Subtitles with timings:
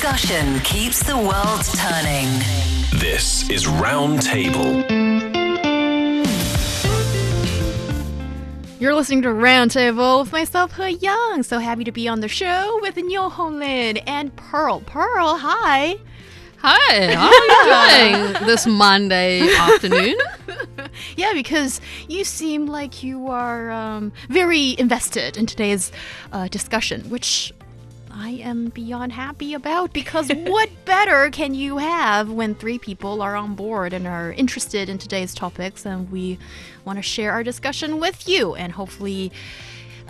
[0.00, 2.26] Discussion keeps the world turning.
[3.02, 4.88] This is Roundtable.
[8.80, 11.44] You're listening to Roundtable with myself, Heyang.
[11.44, 14.80] So happy to be on the show with Niu Honglin and Pearl.
[14.80, 15.96] Pearl, hi.
[16.62, 20.16] Hi, how are you doing this Monday afternoon?
[21.16, 25.92] Yeah, because you seem like you are um, very invested in today's
[26.32, 27.52] uh, discussion, which
[28.22, 33.34] I am beyond happy about because what better can you have when three people are
[33.34, 36.38] on board and are interested in today's topics and we
[36.84, 38.54] want to share our discussion with you?
[38.54, 39.32] And hopefully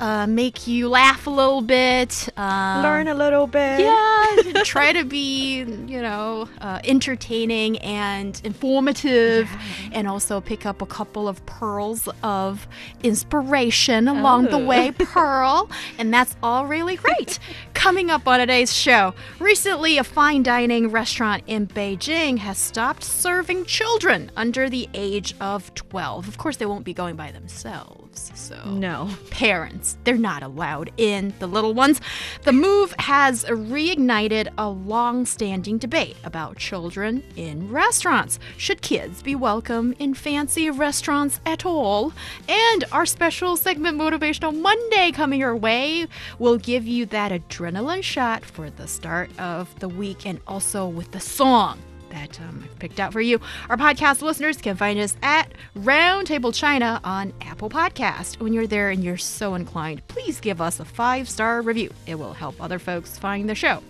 [0.00, 3.80] uh, make you laugh a little bit, uh, Learn a little bit.
[3.80, 9.48] yeah, try to be, you know, uh, entertaining and informative,
[9.92, 12.66] and also pick up a couple of pearls of
[13.02, 14.64] inspiration along the Oh.
[14.66, 15.68] way, Pearl.
[15.98, 17.38] And that's all really great.
[17.74, 23.64] Coming up on today's show, recently a fine dining restaurant in Beijing has stopped serving
[23.66, 26.28] children under the age of 12.
[26.28, 29.08] Of course, they won't be going by themselves, so No.
[29.30, 29.96] parents.
[30.04, 32.00] They're not allowed in, the little ones.
[32.42, 38.38] The move has reignited a long standing debate about children in restaurants.
[38.56, 42.12] Should kids be welcome in fancy restaurants at all?
[42.48, 46.06] And our special segment, Motivational Monday, coming your way,
[46.38, 51.10] will give you that adrenaline shot for the start of the week and also with
[51.12, 51.78] the song
[52.10, 53.40] that um, I've picked out for you.
[53.68, 58.40] Our podcast listeners can find us at Roundtable China on Apple Podcast.
[58.40, 61.92] When you're there and you're so inclined, please give us a five star review.
[62.06, 63.82] It will help other folks find the show.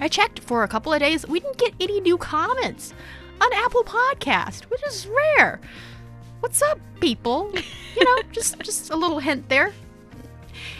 [0.00, 1.26] I checked for a couple of days.
[1.26, 2.92] We didn't get any new comments
[3.40, 5.60] on Apple Podcast, which is rare.
[6.40, 7.52] What's up, people?
[7.96, 9.72] You know, just just a little hint there.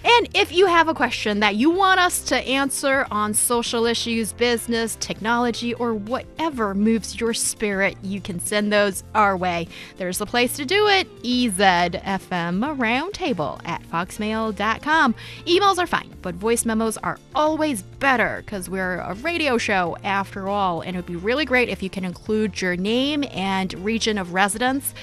[0.09, 4.33] And if you have a question that you want us to answer on social issues,
[4.33, 9.67] business, technology, or whatever moves your spirit, you can send those our way.
[9.97, 15.15] There's a place to do it EZFM Roundtable at foxmail.com.
[15.44, 20.49] Emails are fine, but voice memos are always better because we're a radio show after
[20.49, 20.83] all.
[20.83, 24.34] And it would be really great if you can include your name and region of
[24.34, 24.94] residence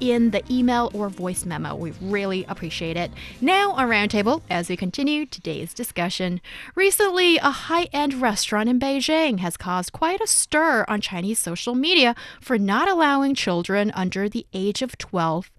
[0.00, 1.74] in the email or voice memo.
[1.74, 3.10] We really appreciate it.
[3.40, 6.40] Now, a roundtable as we continue today's discussion.
[6.74, 11.74] Recently, a high end restaurant in Beijing has caused quite a stir on Chinese social
[11.74, 15.50] media for not allowing children under the age of 12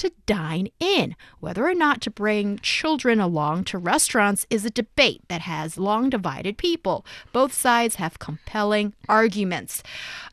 [0.00, 1.14] to dine in.
[1.40, 6.08] Whether or not to bring children along to restaurants is a debate that has long
[6.08, 7.04] divided people.
[7.32, 9.82] Both sides have compelling arguments.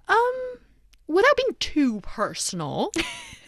[0.08, 0.60] Um,
[1.06, 2.94] without being too personal,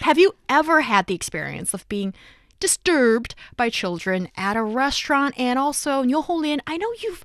[0.00, 2.14] have you ever had the experience of being
[2.60, 5.38] disturbed by children at a restaurant?
[5.38, 7.24] And also, Niu Honglin, I know you've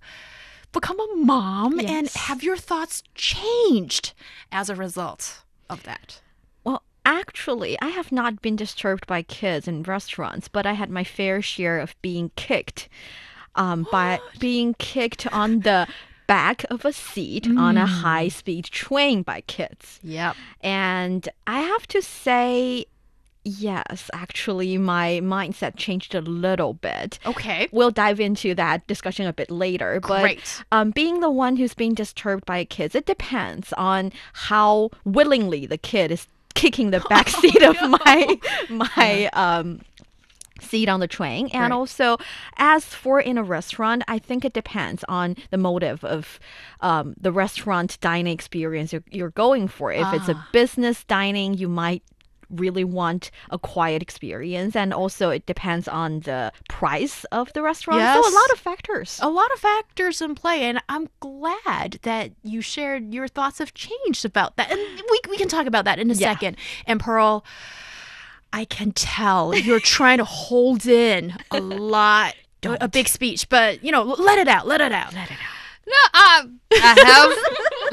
[0.71, 4.13] become a mom, and have your thoughts changed
[4.51, 6.21] as a result of that?
[6.63, 11.03] Well, actually, I have not been disturbed by kids in restaurants, but I had my
[11.03, 12.87] fair share of being kicked.
[13.53, 15.85] Um, by being kicked on the
[16.27, 19.99] back of a seat on a high speed train by kids.
[20.03, 20.35] Yep.
[20.61, 22.85] And I have to say,
[23.43, 27.19] yes, actually, my mindset changed a little bit.
[27.25, 27.67] Okay.
[27.71, 29.99] We'll dive into that discussion a bit later.
[29.99, 30.63] But Great.
[30.71, 35.77] um, being the one who's being disturbed by kids, it depends on how willingly the
[35.77, 38.39] kid is kicking the back seat of my
[38.69, 39.79] my um
[40.61, 41.71] seat on the train and Right.
[41.71, 42.17] also
[42.57, 46.39] as for in a restaurant i think it depends on the motive of
[46.81, 51.67] um, the restaurant dining experience you're, you're going for if it's a business dining you
[51.67, 52.03] might
[52.49, 58.01] really want a quiet experience, and also it depends on the price of the restaurant.
[58.01, 58.29] So Yes.
[58.29, 59.19] a lot of factors.
[59.21, 63.73] a lot of factors in play, and I'm glad that you shared your thoughts have
[63.73, 64.69] changed about that.
[64.69, 64.79] And
[65.09, 66.33] we, we can talk about that in a Yeah.
[66.33, 66.57] second.
[66.85, 67.45] And Pearl,
[68.53, 73.91] I can tell you're trying to hold in a lot, a big speech, but you
[73.91, 75.61] know, let it out, let it out, let it out.
[75.87, 76.95] No, I, I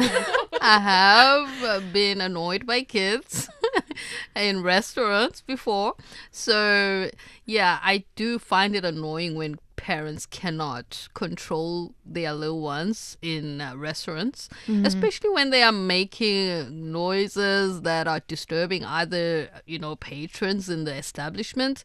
[0.01, 3.49] have, I have uh, been annoyed by kids
[4.37, 5.95] in restaurants before.
[6.31, 7.11] So
[7.47, 13.75] yeah, I do find it annoying when parents cannot control their little ones in uh,
[13.77, 14.51] restaurants,
[14.85, 20.95] especially when they are making noises that are disturbing other, you know, patrons in the
[20.95, 21.85] establishment.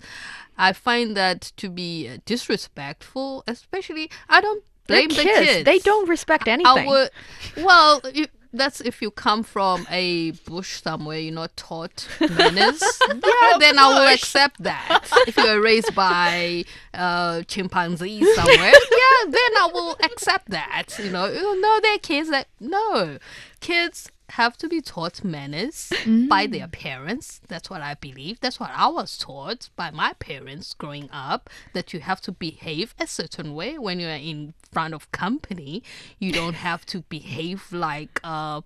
[0.57, 5.39] I find that to be uh, disrespectful, especially I don't blame the kids.
[5.39, 5.65] kids.
[5.65, 6.87] They don't respect anything.
[6.87, 7.09] Would,
[7.57, 12.81] well, you, that's if you come from a bush somewhere, you're not taught manners.
[13.09, 15.09] yeah, then I will accept that.
[15.27, 18.55] If you are raised by uh, chimpanzees somewhere,
[19.01, 20.89] yeah, then I will accept that.
[20.99, 23.17] You know, no, know, they're kids that no,
[23.59, 25.91] kids have to be taught manners
[26.27, 27.39] by their parents.
[27.47, 28.39] That's what I believe.
[28.39, 31.49] That's what I was taught by my parents growing up.
[31.73, 35.83] That you have to behave a certain way when you are in front of company.
[36.17, 38.61] You don't have to behave like uh,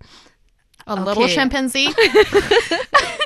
[0.86, 1.94] A little chimpanzee.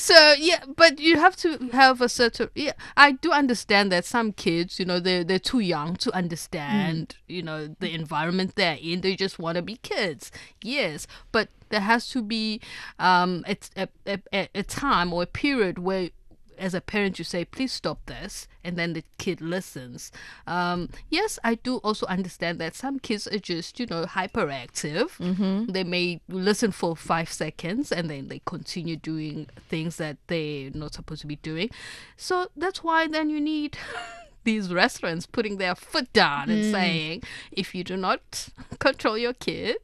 [0.00, 2.72] so yeah, but you have to have a certain yeah.
[2.96, 7.42] I do understand that some kids, you know, they they're too young to understand, you
[7.42, 9.02] know, the environment they're in.
[9.02, 10.32] They just want to be kids.
[10.62, 12.60] Yes, but there has to be
[12.98, 16.10] um a, a, a- a time or a period where
[16.60, 20.12] as a parent you say please stop this and then the kid listens.
[20.46, 25.16] Um, yes i do also understand that some kids are just you know hyperactive.
[25.18, 25.72] Mm-hmm.
[25.72, 30.94] they may listen for five seconds and then they continue doing things that they're not
[30.94, 31.70] supposed to be doing.
[32.16, 33.78] So that's why then you need
[34.44, 36.70] these restaurants putting their foot down and mm.
[36.70, 37.22] saying
[37.52, 38.48] if you do not
[38.78, 39.76] control your kid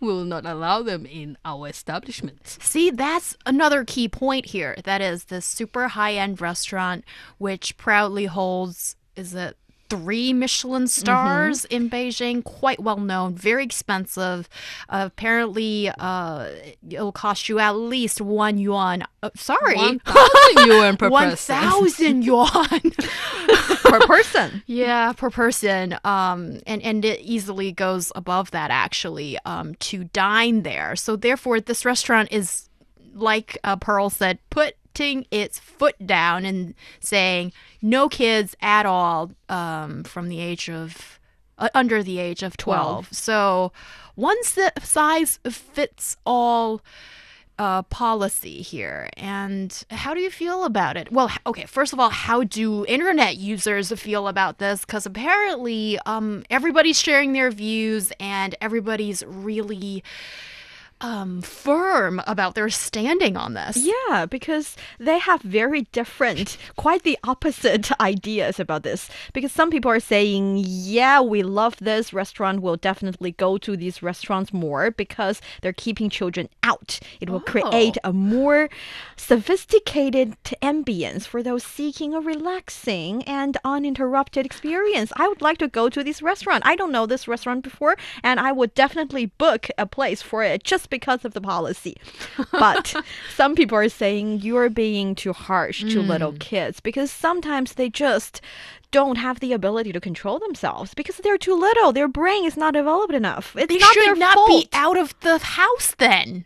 [0.00, 4.76] we will not allow them in our establishment See, that's another key point here.
[4.84, 7.04] That is this super high end restaurant,
[7.38, 9.56] which proudly holds, is it
[9.88, 12.42] three Michelin stars in Beijing?
[12.44, 14.48] Quite well known, very expensive.
[14.88, 16.48] apparently, uh,
[16.88, 19.04] it'll cost you at least one yuan.
[19.22, 19.76] Uh, sorry.
[19.76, 20.00] 1000
[20.66, 21.56] yuan per One person.
[21.56, 22.80] thousand yuan.
[23.84, 24.62] per person.
[24.66, 25.98] Yeah, per person.
[26.04, 30.96] Um, and, and it easily goes above that actually um, to dine there.
[30.96, 32.68] So therefore, this restaurant is,
[33.14, 34.38] like uh, Pearl said,
[34.94, 37.52] putting its foot down and saying
[37.82, 41.18] no kids at all um, from the age of
[41.58, 43.12] uh, under the age of 12.
[43.12, 43.72] So
[44.16, 46.80] once the size fits all
[47.56, 49.08] uh, policy here.
[49.16, 51.12] And how do you feel about it?
[51.12, 54.80] Well, okay, first of all, how do internet users feel about this?
[54.80, 60.02] Because apparently um, everybody's sharing their views and everybody's really
[61.00, 63.76] um, firm about their standing on this.
[63.76, 69.10] Yeah, because they have very different, quite the opposite ideas about this.
[69.32, 72.62] Because some people are saying, yeah, we love this restaurant.
[72.62, 77.00] We'll definitely go to these restaurants more because they're keeping children out.
[77.20, 78.70] It will create a more
[79.16, 85.12] sophisticated ambience for those seeking a relaxing and uninterrupted experience.
[85.16, 86.64] I would like to go to this restaurant.
[86.66, 90.64] I don't know this restaurant before, and I would definitely book a place for it
[90.64, 91.96] just because of the policy.
[92.52, 92.94] But
[93.34, 96.08] some people are saying you're being too harsh to hmm.
[96.08, 98.40] little kids because sometimes they just
[98.92, 101.92] don't have the ability to control themselves because they're too little.
[101.92, 103.56] Their brain is not developed enough.
[103.56, 104.48] It's They not should their not fault.
[104.48, 106.44] be out of the house then.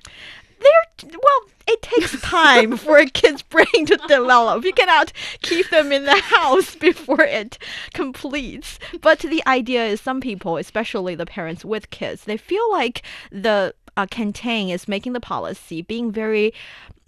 [0.60, 1.40] They're well.
[1.70, 4.64] It takes time for a kid's brain to develop.
[4.64, 5.12] You cannot
[5.42, 7.58] keep them in the house before it
[7.92, 8.78] completes.
[9.02, 13.74] But the idea is, some people, especially the parents with kids, they feel like the
[13.98, 16.54] uh, canteen is making the policy being very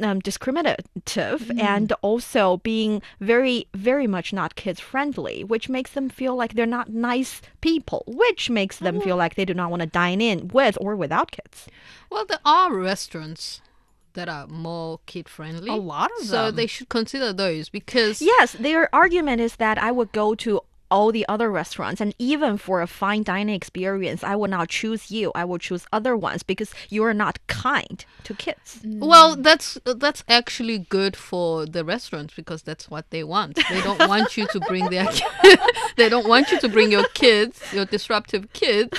[0.01, 6.35] um, discriminative and also being very, very much not kids friendly, which makes them feel
[6.35, 9.87] like they're not nice people, which makes them feel like they do not want to
[9.87, 11.69] dine in with or without kids.
[12.11, 13.61] Well, there are restaurants
[14.15, 15.71] that are more kid friendly.
[15.71, 16.47] A lot of So them.
[16.47, 20.61] So they should consider those because Yes, their argument is that I would go to
[20.91, 22.01] all the other restaurants.
[22.01, 25.33] And even for a fine dining experience, I will not choose you.
[25.35, 28.81] I will choose other ones because you are not kind to kids.
[28.85, 33.57] Well, that's that's actually good for the restaurants because that's what they want.
[33.57, 35.09] They don't want you to bring their
[35.97, 38.99] they don't want you to bring your kids, your disruptive kids,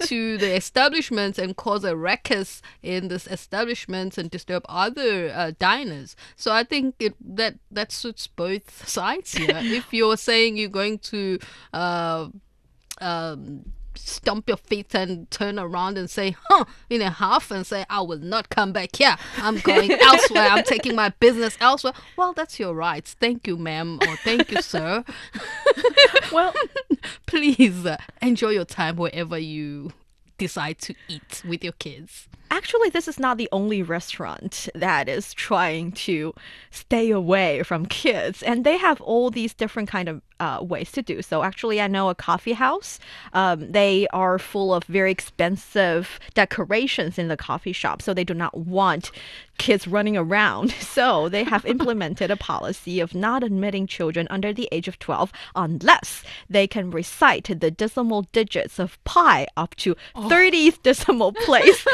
[0.00, 6.16] to the establishments and cause a ruckus in this establishments and disturb other uh, diners.
[6.36, 9.50] So I think it that that suits both sides here.
[9.62, 11.31] if you're saying you're going to
[11.72, 12.28] uh,
[13.00, 17.84] um, stomp your feet and turn around and say, huh, in a half and say,
[17.90, 19.16] I will not come back here.
[19.38, 20.48] I'm going elsewhere.
[20.50, 21.92] I'm taking my business elsewhere.
[22.16, 23.14] Well, that's your rights.
[23.18, 25.04] Thank you, ma'am, or thank you, sir.
[26.32, 26.54] Well,
[27.26, 29.92] Please uh, enjoy your time wherever you
[30.38, 32.28] decide to eat with your kids.
[32.52, 36.34] Actually, this is not the only restaurant that is trying to
[36.70, 41.02] stay away from kids, and they have all these different kind of uh, ways to
[41.02, 41.44] do so.
[41.44, 42.98] Actually, I know a coffee house.
[43.32, 48.34] Um, they are full of very expensive decorations in the coffee shop, so they do
[48.34, 49.12] not want
[49.58, 50.74] kids running around.
[50.92, 55.32] So they have implemented a policy of not admitting children under the age of 12
[55.54, 61.86] unless they can recite the decimal digits of pi up to 30th decimal place,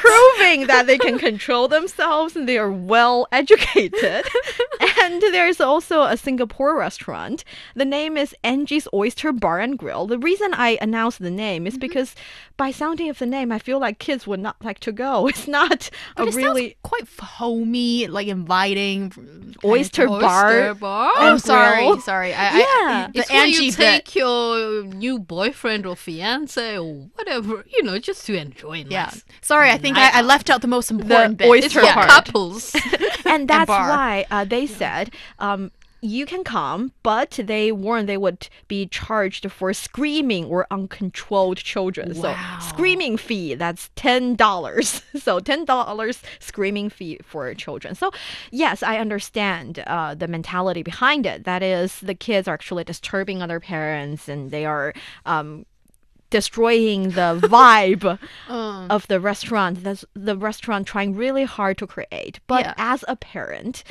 [0.00, 4.24] proving that they can control themselves and they are well educated.
[5.00, 7.44] and there's also a Singapore restaurant.
[7.74, 10.06] The name is Angie's Oyster Bar and Grill.
[10.06, 11.80] The reason I announced the name is mm-hmm.
[11.80, 12.14] because
[12.56, 15.26] by sounding of the name, I feel like kids would not like to go.
[15.30, 19.10] It's not But a it really quite f- homey, like inviting.
[19.10, 20.46] kind oyster bar.
[20.48, 21.12] Oyster bar.
[21.16, 22.00] Oh, and sorry, grill.
[22.00, 22.34] sorry.
[22.34, 22.64] I, Yeah.
[22.64, 24.04] I, the It's where Angie you bit.
[24.04, 28.84] take your new boyfriend or fiance or whatever, you know, just to enjoy.
[28.88, 29.04] Yeah.
[29.04, 29.24] Nice.
[29.70, 31.50] Sorry, I think I, I left out the most important The bit.
[31.50, 32.74] oyster It's couples.
[33.24, 33.88] and that's bar.
[33.88, 35.70] why uh, they said um,
[36.02, 42.14] you can come, but they warned they would be charged for screaming or uncontrolled children.
[42.14, 45.02] So screaming fee that's ten dollars.
[45.16, 47.94] so ten dollars screaming fee for children.
[47.94, 48.10] So
[48.50, 51.44] yes, I understand uh, the mentality behind it.
[51.44, 54.94] That is, the kids are actually disturbing other parents, and they are.
[55.26, 55.66] Um,
[56.30, 58.16] destroying the vibe
[58.80, 62.74] Um, of the restaurant that's the restaurant trying really hard to create but Yeah.
[62.78, 63.84] as a parent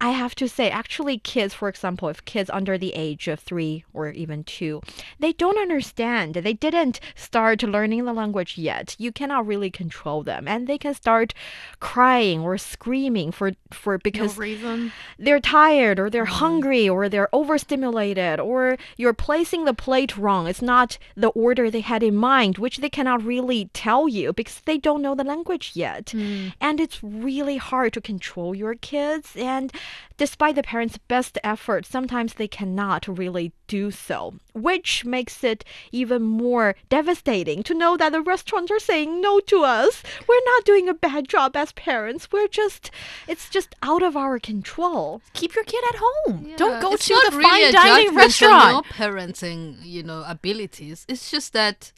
[0.00, 3.84] I have to say, actually, kids, for example, if kids under the age of three
[3.92, 4.82] or even two,
[5.18, 6.34] they don't understand.
[6.34, 8.96] They didn't start learning the language yet.
[8.98, 11.32] You cannot really control them, and they can start
[11.80, 14.92] crying or screaming for for because reason.
[15.18, 16.44] they're tired or they're mm-hmm.
[16.44, 20.46] hungry or they're overstimulated or you're placing the plate wrong.
[20.46, 24.60] It's not the order they had in mind, which they cannot really tell you because
[24.64, 26.06] they don't know the language yet.
[26.06, 26.52] Mm.
[26.60, 29.36] And it's really hard to control your kids.
[29.36, 29.72] And
[30.16, 36.22] despite the parents' best effort, sometimes they cannot really do so, which makes it even
[36.22, 40.02] more devastating to know that the restaurants are saying no to us.
[40.28, 42.28] We're not doing a bad job as parents.
[42.30, 42.90] We're just,
[43.26, 45.22] it's just out of our control.
[45.32, 46.52] Keep your kid at home.
[46.56, 48.86] Don't go it's to not the really fine a dining judgment on restaurant.
[48.86, 51.04] your parenting, you know, abilities.
[51.08, 51.92] It's just that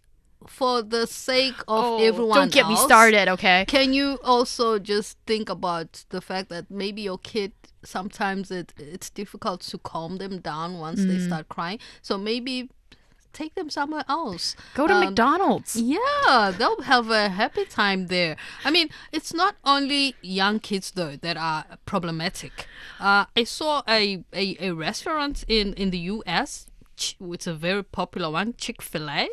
[0.48, 3.64] for the sake of everyone Oh, Don't get me started, okay?
[3.66, 7.52] Can you also just think about the fact that maybe your kid
[7.84, 11.26] sometimes it it's difficult to calm them down once they Mm.
[11.26, 11.78] start crying.
[12.02, 12.68] So maybe
[13.32, 14.56] take them somewhere else.
[14.74, 15.76] Go to Um, McDonald's.
[15.76, 18.36] yeah, they'll have a happy time there.
[18.64, 22.66] I mean, it's not only young kids though that are problematic.
[22.98, 26.66] Uh, I saw a, a, a restaurant in, in the U.S.
[27.20, 29.28] It's a very popular one, Chick Fil A.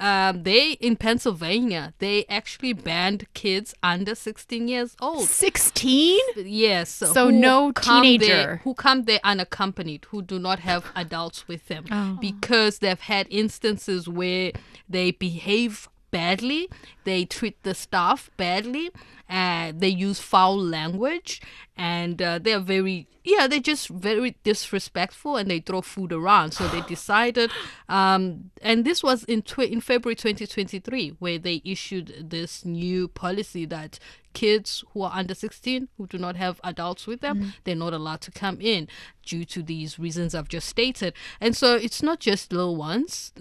[0.00, 5.26] Um, they in Pennsylvania, they actually banned kids under 16 years old.
[5.28, 6.20] 16?
[6.36, 6.90] Yes.
[6.90, 8.60] So no come there- teenager.
[8.64, 12.16] who come there unaccompanied, who do not have adults with them, Oh.
[12.20, 14.52] because they've had instances where
[14.88, 16.68] they behave badly,
[17.04, 18.90] they treat the staff badly,
[19.28, 21.40] and they use foul language,
[21.76, 26.52] and uh, they're very yeah they're just very disrespectful and they throw food around.
[26.52, 27.50] So they decided
[27.88, 33.66] um, and this was in tw- in february 2023 where they issued this new policy
[33.66, 33.98] that
[34.32, 38.20] kids who are under 16 who do not have adults with them they're not allowed
[38.20, 38.86] to come in
[39.24, 41.12] due to these reasons i've just stated.
[41.40, 43.32] And so it's not just little ones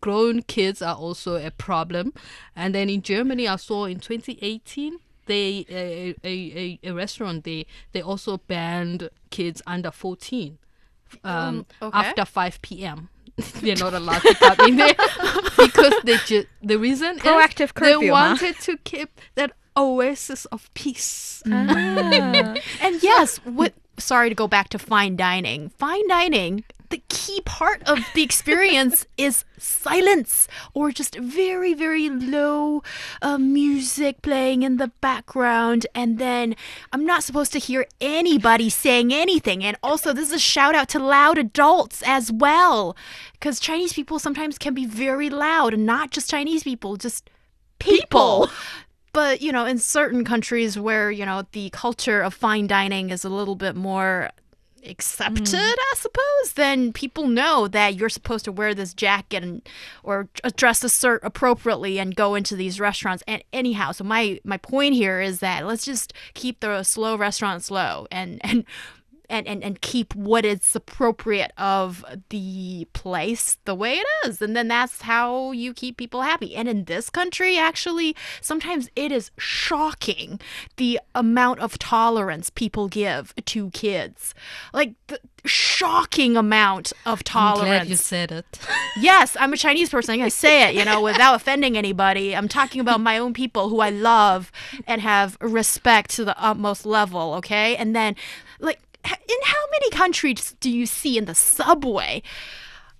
[0.00, 2.12] grown kids are also a problem.
[2.54, 8.00] And then in Germany, I saw in 2018, they a, a, a, restaurant they they
[8.00, 10.58] also banned kids under 14
[11.22, 11.98] um, okay.
[11.98, 13.10] after 5 p.m.
[13.60, 14.94] They're not allowed to come in there
[15.56, 18.12] because they just the reason Proactive is they curfew, huh?
[18.12, 21.42] wanted to keep that oasis of peace.
[21.46, 25.68] And yes, what sorry to go back to fine dining.
[25.70, 32.82] Fine dining the key part of the experience is silence or just very, very low
[33.22, 35.86] uh, music playing in the background.
[35.94, 36.56] And then
[36.92, 39.64] I'm not supposed to hear anybody saying anything.
[39.64, 42.96] And also, this is a shout out to loud adults as well.
[43.32, 47.30] Because Chinese people sometimes can be very loud, and not just Chinese people, just
[47.78, 48.50] people.
[49.12, 53.24] But, you know, in certain countries where, you know, the culture of fine dining is
[53.24, 54.30] a little bit more
[54.86, 55.74] accepted, mm.
[55.78, 59.62] I suppose, then people know that you're supposed to wear this jacket and
[60.02, 63.22] or dress cert appropriately and go into these restaurants.
[63.26, 67.64] And anyhow, so my my point here is that let's just keep the slow restaurant
[67.64, 68.64] slow and and
[69.30, 74.40] and, and, and keep what is appropriate of the place the way it is.
[74.40, 76.56] And then that's how you keep people happy.
[76.56, 80.40] And in this country, actually, sometimes it is shocking
[80.76, 84.34] the amount of tolerance people give to kids.
[84.72, 87.68] Like, the shocking amount of I'm tolerance.
[87.68, 88.58] glad you said it.
[89.00, 90.14] Yes, I'm a Chinese person.
[90.14, 92.34] I can say it, you know, without offending anybody.
[92.34, 94.50] I'm talking about my own people who I love
[94.88, 97.76] and have respect to the utmost level, okay?
[97.76, 98.16] And then,
[98.58, 98.80] like,
[99.12, 102.22] in how many countries do you see in the subway?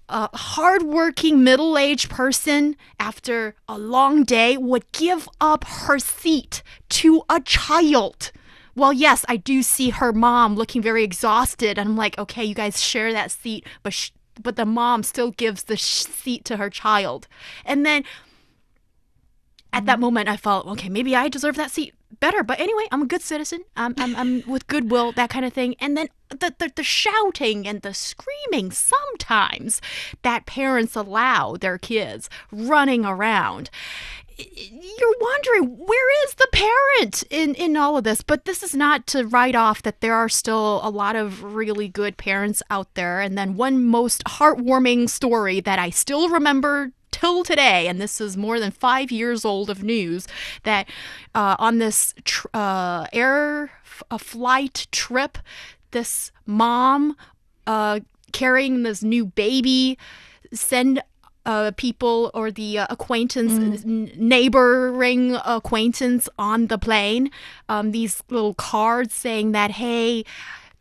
[0.09, 7.23] A hardworking middle aged person after a long day would give up her seat to
[7.29, 8.33] a child.
[8.75, 12.55] Well, yes, I do see her mom looking very exhausted, and I'm like, okay, you
[12.55, 16.59] guys share that seat, but sh- but the mom still gives the sh- seat to
[16.59, 17.27] her child,
[17.65, 18.05] and then
[19.73, 20.03] at that mm-hmm.
[20.03, 22.43] moment, I felt, okay, maybe I deserve that seat better.
[22.43, 23.61] But anyway, I'm a good citizen.
[23.77, 25.75] I'm, I'm, I'm with goodwill, that kind of thing.
[25.81, 29.81] And then the, the, the shouting and the screaming sometimes
[30.23, 33.71] that parents allow their kids running around.
[34.39, 38.23] You're wondering where is the parent in in all of this?
[38.23, 41.89] But this is not to write off that there are still a lot of really
[41.89, 43.21] good parents out there.
[43.21, 48.37] And then one most heartwarming story that I still remember till today, and this is
[48.37, 50.27] more than five years old of news,
[50.63, 50.89] that
[51.35, 55.39] uh, on this tr- uh, air f- flight trip,
[55.91, 57.17] this mom
[57.67, 58.01] uh,
[58.33, 59.99] carrying this new baby
[60.53, 61.03] send
[61.47, 67.31] uh, people or the uh, acquaintance, n- neighboring acquaintance on the plane,
[67.69, 70.25] um, these little cards saying that, hey,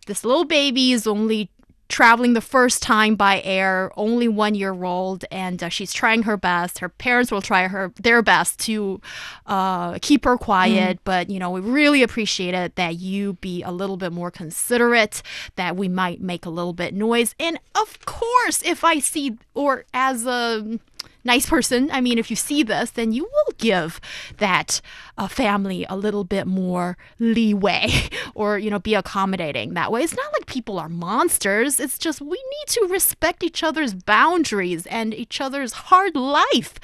[0.08, 1.50] this little baby is only
[1.88, 6.38] traveling the first time by air, only one year old, and uh, she's trying her
[6.38, 6.79] best.
[6.79, 9.01] Her parents will try her their best to
[9.46, 13.71] uh, keep her quiet, but you know we really appreciate it that you be a
[13.71, 15.21] little bit more considerate.
[15.56, 19.86] That we might make a little bit noise, and of course, if I see or
[19.93, 20.80] as a
[21.28, 24.02] nice person, I mean, if you see this, then you will give
[24.38, 24.82] that
[25.18, 27.90] uh, family a little bit more leeway
[28.34, 30.02] or, you know, be accommodating that way.
[30.02, 31.80] It's not like people are monsters.
[31.80, 36.80] It's just we need to respect each other's boundaries and each other's hard life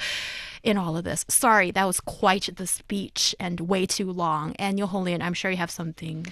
[0.62, 1.24] in all of this.
[1.28, 4.54] Sorry, that was quite the speech and way too long.
[4.58, 6.26] And Niu Honglin, I'm sure you have something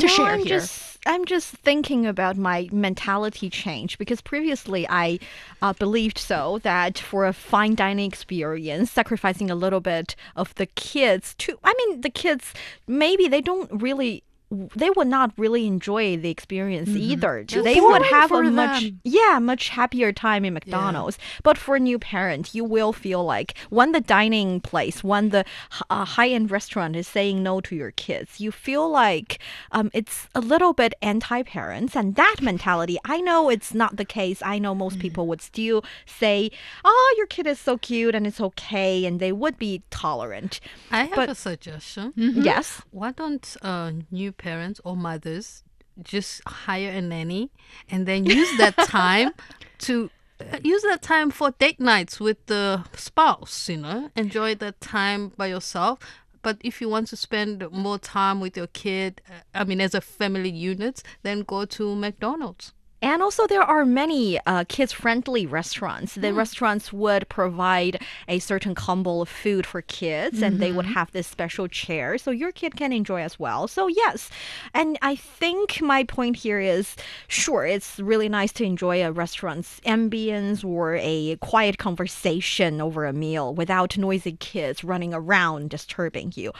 [0.00, 0.60] to no, share I'm here.
[0.60, 5.18] Just, I'm just thinking about my mentality change because previously I
[5.62, 10.66] uh, believed so that for a fine dining experience, sacrificing a little bit of the
[10.66, 12.52] kids to, I mean, the kids
[12.86, 14.22] maybe they don't really.
[14.50, 17.38] They would not really enjoy the experience either.
[17.38, 21.18] It's They would have a for much, yeah, much happier time in McDonald's.
[21.44, 25.44] But for a new parent, you will feel like when the dining place, when the
[25.88, 29.38] uh, high-end restaurant is saying no to your kids, you feel like
[29.70, 32.98] um, it's a little bit anti-parents, and that mentality.
[33.04, 34.42] I know it's not the case.
[34.44, 36.50] I know most people would still say,
[36.84, 40.58] "Oh, your kid is so cute and it's okay," and they would be tolerant.
[40.90, 42.12] I have But- a suggestion.
[42.16, 42.82] Yes.
[42.90, 45.62] Why don't uh, new parents or mothers
[46.02, 47.50] just hire a nanny
[47.90, 49.30] and then use that time
[49.78, 54.10] to uh, use that time for date nights with the spouse, you know?
[54.16, 55.98] Enjoy that time by yourself.
[56.42, 59.94] But if you want to spend more time with your kid, uh, I mean, as
[59.94, 62.72] a family unit, then go to McDonald's.
[63.02, 66.16] And also, there are many uh, kids friendly restaurants.
[66.16, 71.10] The restaurants would provide a certain combo of food for kids, and they would have
[71.12, 73.68] this special chair so your kid can enjoy as well.
[73.68, 74.28] So, yes.
[74.74, 76.94] And I think my point here is
[77.26, 83.12] sure, it's really nice to enjoy a restaurant's ambience or a quiet conversation over a
[83.14, 86.52] meal without noisy kids running around disturbing you.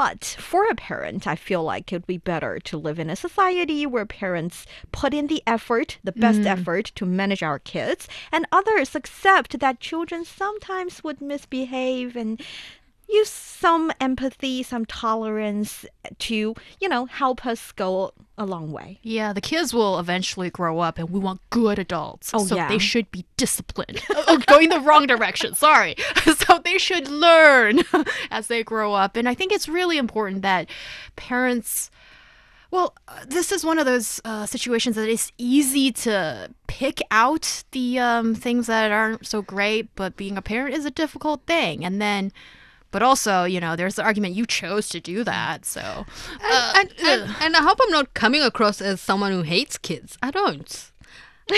[0.00, 3.16] But for a parent, I feel like it would be better to live in a
[3.16, 6.46] society where parents put in the effort, the best mm.
[6.46, 12.40] effort to manage our kids, and others accept that children sometimes would misbehave and
[13.12, 15.84] use some empathy, some tolerance
[16.18, 18.98] to, you know, help us go a long way.
[19.02, 22.30] Yeah, the kids will eventually grow up and we want good adults.
[22.32, 22.68] Oh, so yeah.
[22.68, 24.00] they should be disciplined.
[24.10, 25.54] oh, going the wrong direction.
[25.54, 25.94] Sorry.
[26.24, 27.80] so they should learn
[28.30, 29.16] as they grow up.
[29.16, 30.68] And I think it's really important that
[31.16, 31.90] parents.
[32.70, 32.94] Well,
[33.26, 38.36] this is one of those uh, situations that it's easy to pick out the um,
[38.36, 41.84] things that aren't so great, but being a parent is a difficult thing.
[41.84, 42.32] And then,
[42.90, 45.64] but also, you know, there's the argument you chose to do that.
[45.64, 49.78] So, uh, and, and, and I hope I'm not coming across as someone who hates
[49.78, 50.18] kids.
[50.22, 50.90] I don't.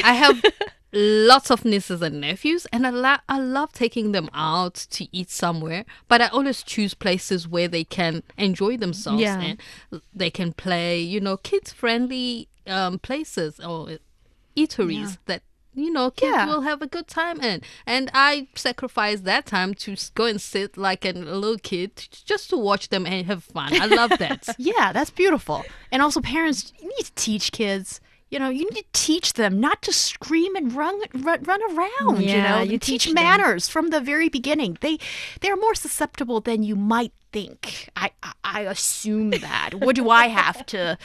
[0.05, 0.43] I have
[0.93, 5.31] lots of nieces and nephews, and I, la- I love taking them out to eat
[5.31, 5.85] somewhere.
[6.09, 9.41] But I always choose places where they can enjoy themselves Yeah.
[9.41, 13.99] and they can play, you know, kids friendly um, places or
[14.57, 15.43] eateries that.
[15.75, 16.47] You know, kids Yeah.
[16.47, 20.77] will have a good time in, and I sacrifice that time to go and sit
[20.77, 23.73] like a little kid, just to watch them and have fun.
[23.81, 24.49] I love that.
[24.59, 25.65] Yeah, that's beautiful.
[25.91, 28.01] And also, parents, you need to teach kids.
[28.31, 32.23] You know, you need to teach them not to scream and run run, run around.
[32.23, 34.79] you Yeah, know, you teach, teach manners from the very beginning.
[34.81, 34.99] They
[35.41, 37.89] they are more susceptible than you might think.
[37.97, 39.75] I I, I assume that.
[39.75, 40.97] what do I have to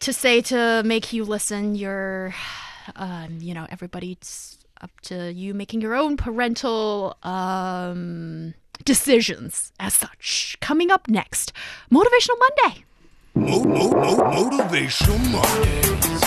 [0.00, 1.74] to say to make you listen?
[1.74, 2.34] You're,
[2.96, 10.56] um, you know, everybody's up to you making your own parental um decisions as such.
[10.60, 11.52] Coming up next,
[11.90, 12.84] motivational Monday.
[13.34, 16.22] Mo- mo- mo- motivational Mondays.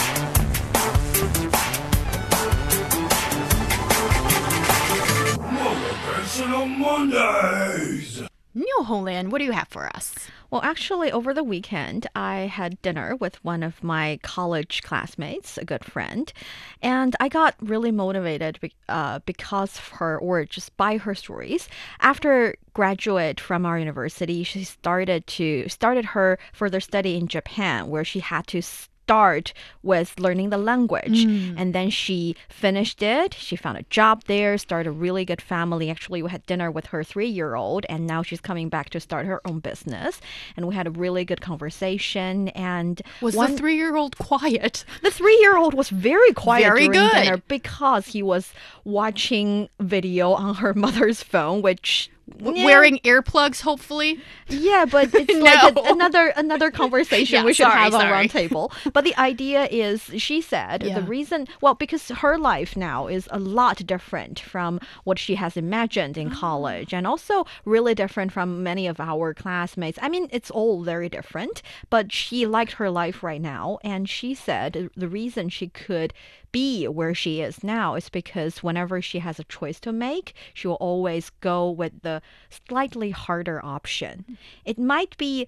[5.40, 8.29] Motivational Mondays.
[8.60, 10.14] Niu Honglin, what do you have for us?
[10.52, 15.64] Well, actually, over the weekend, I had dinner with one of my college classmates, a
[15.64, 16.34] good friend,
[16.82, 21.70] and I got really motivated uh, because of her, or just by her stories.
[22.02, 28.04] After graduate from our university, she started to started her further study in Japan, where
[28.04, 28.62] she had to
[29.10, 31.26] start with learning the language.
[31.26, 31.56] Mm.
[31.58, 33.34] And then she finished it.
[33.34, 35.90] She found a job there, started a really good family.
[35.90, 39.00] Actually, we had dinner with her three year old, and now she's coming back to
[39.00, 40.22] start her own business.
[40.56, 42.50] And we had a really good conversation.
[42.50, 44.86] And Was one, the three year old quiet?
[45.02, 47.12] the three year old was very quiet Very during good.
[47.12, 52.12] dinner because he was watching video on her mother's phone, which.
[52.40, 54.20] Yeah, Wearing earplugs, hopefully.
[54.48, 58.12] yeah, but it's like a, another another conversation Yeah, we should sorry, have on sorry.
[58.12, 58.72] round table.
[58.94, 60.96] But the idea is, she said Yeah.
[61.00, 65.58] the reason, well, because her life now is a lot different from what she has
[65.58, 66.36] imagined in Ah.
[66.36, 70.00] college, and also really different from many of our classmates.
[70.02, 74.34] I mean, it's all very different, but she liked her life right now, and she
[74.34, 76.14] said the reason she could
[76.52, 80.68] be where she is now is because whenever she has a choice to make, she
[80.68, 84.38] will always go with the slightly harder option.
[84.66, 85.48] It might be,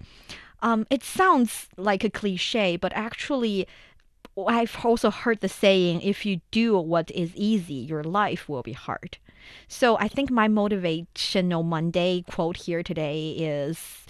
[0.60, 3.66] um, it sounds like a cliche, but actually,
[4.46, 8.72] I've also heard the saying if you do what is easy, your life will be
[8.72, 9.18] hard.
[9.68, 14.06] So I think my motivational Monday quote here today is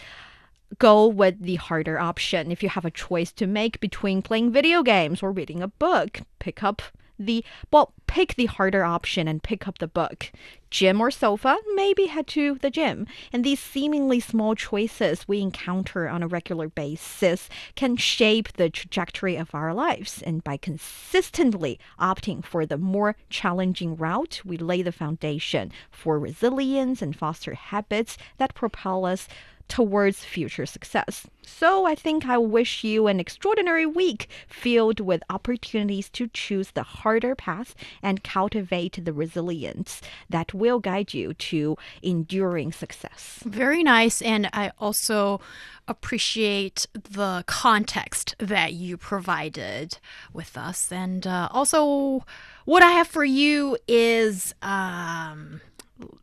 [0.78, 2.50] go with the harder option.
[2.50, 6.20] If you have a choice to make between playing video games or reading a book,
[6.38, 6.82] pick up
[7.18, 10.32] the well, pick the harder option and pick up the book.
[10.70, 13.06] Gym or sofa, maybe head to the gym.
[13.32, 19.37] And these seemingly small choices we encounter on a regular basis can shape the trajectory
[19.37, 20.22] of our lives.
[20.22, 27.02] And by consistently opting for the more challenging route, we lay the foundation for resilience
[27.02, 29.28] and foster habits that propel us
[29.72, 31.26] towards future success.
[31.42, 36.82] So I think I wish you an extraordinary week filled with opportunities to choose the
[36.82, 43.42] harder path and cultivate the resilience that will guide you to enduring success.
[43.46, 44.20] Very nice.
[44.20, 45.40] And I also
[45.88, 49.96] appreciate the context that you provided
[50.35, 50.92] with us.
[50.92, 52.26] And uh, also,
[52.66, 54.54] what I have for you is.
[54.61, 55.62] Um,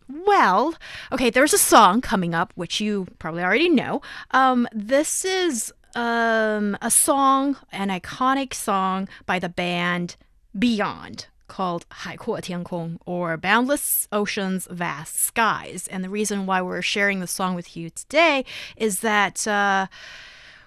[0.08, 0.74] well,
[1.12, 4.02] okay, there's a song coming up, which you probably already know.
[4.30, 10.16] Um, this is um, a song, an iconic song by the band
[10.56, 15.86] Beyond called 海阔天空 or Boundless Oceans, Vast Skies.
[15.88, 18.44] And the reason why we're sharing the song with you today
[18.76, 19.46] is that.
[19.46, 19.86] Uh,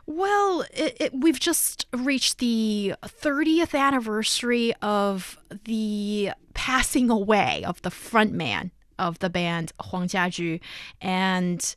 [0.10, 7.90] well, it, it, we've just reached the 30th anniversary of the passing away of the
[7.90, 8.72] frontman
[9.03, 10.61] of the band Huang Jiaju.
[11.01, 11.75] And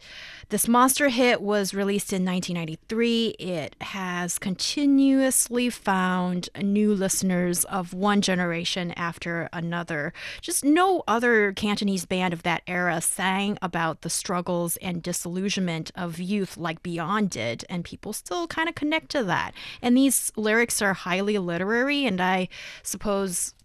[0.50, 3.30] this monster hit was released in 1993.
[3.40, 10.14] It has continuously found new listeners of one generation after another.
[10.42, 16.20] Just no other Cantonese band of that era sang about the struggles and disillusionment of
[16.20, 19.54] youth like Beyond did, and people still kind of connect to that.
[19.82, 22.50] And these lyrics are highly literary, and I
[22.84, 23.56] suppose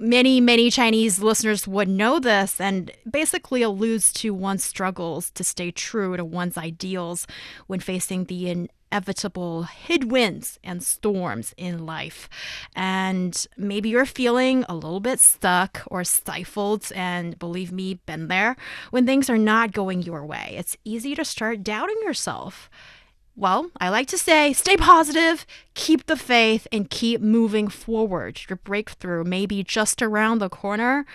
[0.00, 5.70] many, many Chinese listeners would know this and basically alludes to one's struggles to stay
[5.70, 7.26] true to one's ideals
[7.66, 12.28] when facing the inevitable headwinds and storms in life.
[12.74, 18.56] And maybe you're feeling a little bit stuck or stifled, and believe me, been there.
[18.90, 22.70] When things are not going your way, it's easy to start doubting yourself.
[23.36, 28.40] Well, I like to say stay positive, keep the faith, and keep moving forward.
[28.48, 31.06] Your breakthrough may be just around the corner.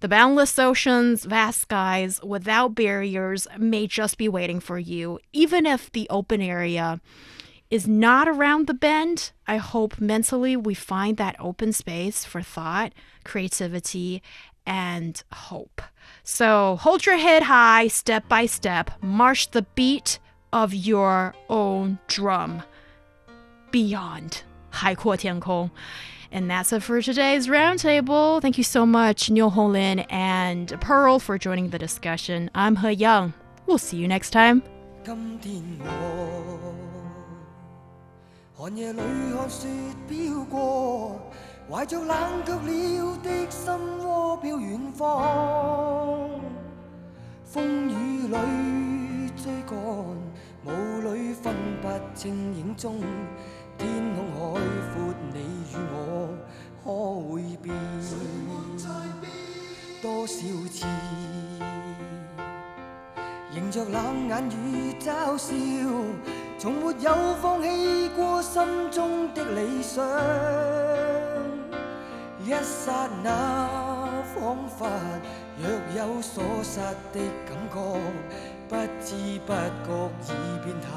[0.00, 5.18] The boundless oceans, vast skies, without barriers may just be waiting for you.
[5.32, 7.00] Even if the open area
[7.70, 12.92] is not around the bend, I hope mentally we find that open space for thought,
[13.24, 14.22] creativity,
[14.66, 15.82] and hope.
[16.24, 20.18] So hold your head high, step by step, march the beat
[20.52, 22.62] of your own drum
[23.70, 25.70] beyond 海阔天空.
[26.32, 28.40] And that's it for today's roundtable.
[28.40, 32.50] Thank you so much, Niu Honglin and Pearl, for joining the discussion.
[32.54, 33.32] I'm Heyang.
[33.66, 34.62] We'll see you next time.
[50.66, 50.70] 雾
[51.00, 53.00] 里分不清影踪，
[53.78, 54.60] 天空海
[54.92, 55.38] 阔，你
[55.72, 56.28] 与我
[56.84, 56.86] 可
[57.32, 57.74] 会变？
[60.02, 60.34] 多少
[60.70, 60.86] 次
[63.52, 65.52] 迎着冷眼与嘲笑，
[66.58, 70.04] 从没有放弃过心中的理想。
[72.44, 74.88] 一刹那，彷彿
[75.62, 76.80] 若有所失
[77.12, 77.76] 的感覺。
[78.70, 79.08] 不知
[79.44, 79.88] 不覺
[80.22, 80.30] 已
[80.62, 80.88] 變淡，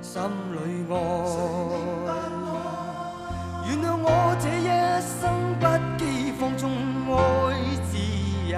[0.00, 0.12] 心
[0.52, 0.56] 里
[0.88, 0.94] 愛。
[3.66, 4.06] 原谅我
[4.38, 4.68] 這一
[5.02, 5.20] 生
[5.58, 5.66] 不
[5.98, 6.00] 羈
[6.38, 6.60] 放縱
[7.10, 7.14] 愛
[7.90, 7.92] 自
[8.48, 8.54] 由，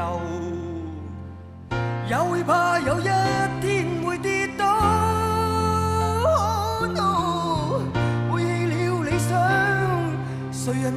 [2.06, 3.08] 也會怕有一
[3.62, 3.72] 天
[4.04, 4.62] 會跌倒。
[6.26, 7.80] Oh no，
[8.30, 9.32] 背棄了理想，
[10.52, 10.92] 谁人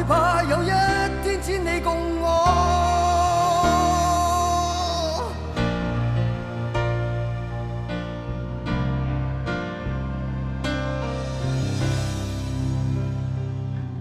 [0.00, 0.66] 會怕有一
[1.22, 2.26] 天只你共我？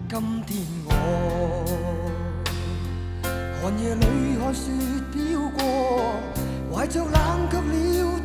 [0.07, 0.91] 今天我
[3.61, 4.71] 寒夜里看雪
[5.11, 5.19] 飘
[5.57, 6.15] 过，
[6.73, 7.11] 怀着冷
[7.51, 8.18] 卻了